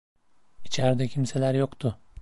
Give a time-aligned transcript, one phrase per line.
[0.65, 1.99] İçerde kimseler yoktu.